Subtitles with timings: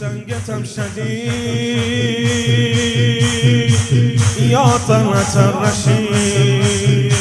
[0.00, 1.32] تنگتم شدید
[4.50, 7.12] یا طلعت الرشید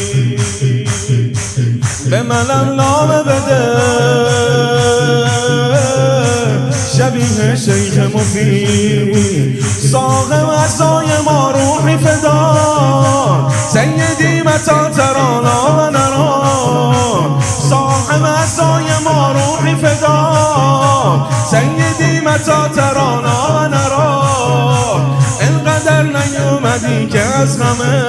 [2.10, 3.82] به منم نامه بده
[6.98, 9.64] شبیه شیخ مفید.
[9.92, 12.61] ساق وزای ما روحی فدا.
[22.32, 24.24] متا ترانا و نرا
[25.42, 28.04] انقدر نیومدی که از غمه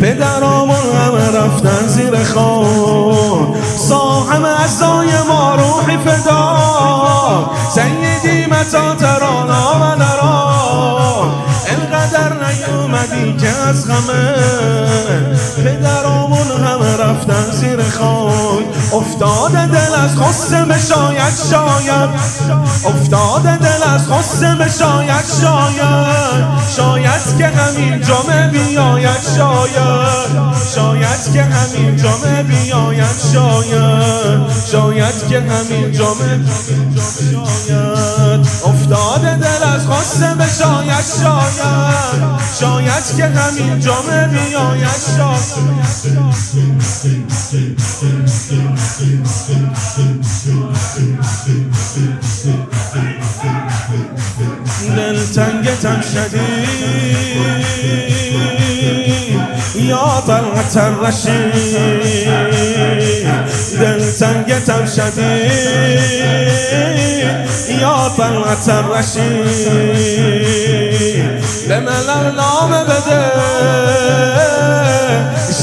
[0.00, 2.83] پدرامون همه رفتن زیر خون
[13.32, 14.34] که از غمه.
[15.64, 20.56] پدرامون همه رفتن زیر خون افتاده دل از خسته
[20.88, 22.10] شاید شاید.
[22.86, 26.44] افتاده دل از خسته شاید شاید.
[26.76, 30.54] شاید که همین جمعه بیاید شاید.
[30.74, 34.40] شاید که همین جمعه بیاید شاید.
[34.72, 36.40] شاید که همین جمعه
[37.30, 37.94] شاید.
[38.64, 39.36] افتاده
[40.14, 41.62] خسته شاید شاید.
[42.60, 45.74] شاید که همین جمعه بیاید شاید.
[54.96, 57.14] دل تنگتم شدید
[59.74, 62.63] یا طلعت الرشید
[63.74, 65.84] دل تنگتم شدید
[67.80, 69.94] یا طلعت الرشید
[71.68, 73.24] به ملل نام بده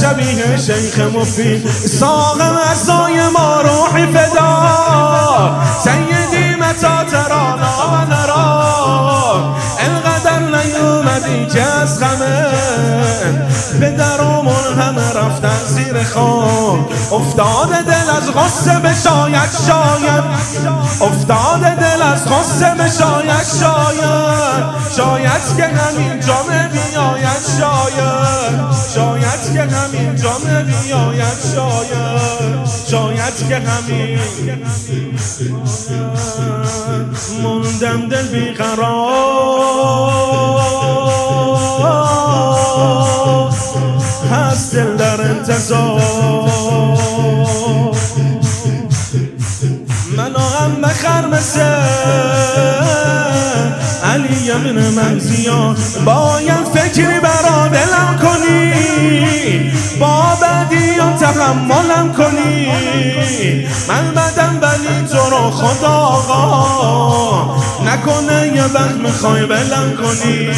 [0.01, 1.67] شبیه شیخ مفید
[1.99, 12.47] ساق مرزای ما روحی فدا سیدی متا ترانا و نرا انقدر نیومدی که از غمه
[13.81, 20.23] پدرامون همه رفتن زیر خون افتاده دل از غصه به شاید شاید.
[21.01, 24.63] افتاده دل از غصه به شاید شاید.
[24.97, 28.71] شاید که همین جامعه بیاید شاید.
[28.95, 32.67] شاید که همین جامعه بیاید شاید.
[32.89, 34.19] شاید که همین
[37.43, 39.81] موندم دل بیقرار.
[50.17, 51.61] منو هم بخر مثل
[54.03, 62.67] علی ابن منزیان باید فکری برا دلم کنی؟ با بدیان تحملم کنی؟
[63.87, 67.55] من بدم ولی تو رو خدا آقا.
[67.85, 70.49] نکنه وقت می‌خوای بلم کنی؟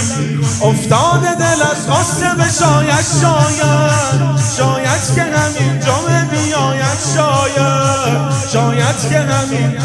[0.64, 9.20] افتاده دل از خواسته به شاید شاید شاید که همین جامعه بیاید شاید شاید که
[9.20, 9.80] همین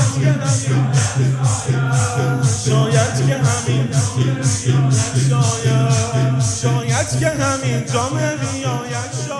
[2.64, 3.88] شاید که همین
[5.28, 5.88] شاید
[6.62, 9.37] شاید که همین جامعه بیاید شاید.